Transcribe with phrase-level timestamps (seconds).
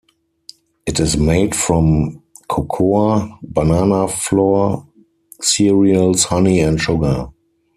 [0.87, 4.87] It is made from cocoa, banana flour,
[5.39, 7.27] cereals, honey and sugar.